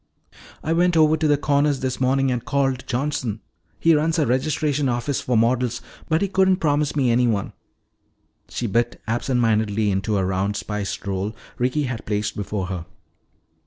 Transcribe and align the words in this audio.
I 0.63 0.73
went 0.73 0.97
over 0.97 1.15
to 1.15 1.27
the 1.27 1.37
Corners 1.37 1.81
this 1.81 2.01
morning 2.01 2.31
and 2.31 2.43
called 2.43 2.87
Johnson 2.87 3.39
he 3.79 3.93
runs 3.93 4.17
a 4.17 4.25
registration 4.25 4.89
office 4.89 5.21
for 5.21 5.37
models 5.37 5.79
but 6.09 6.23
he 6.23 6.27
couldn't 6.27 6.55
promise 6.55 6.95
me 6.95 7.11
anyone." 7.11 7.53
She 8.49 8.65
bit 8.65 8.99
absent 9.05 9.39
mindedly 9.41 9.91
into 9.91 10.17
a 10.17 10.25
round 10.25 10.55
spiced 10.55 11.05
roll 11.05 11.35
Ricky 11.59 11.83
had 11.83 12.07
placed 12.07 12.35
before 12.35 12.65
her. 12.65 12.87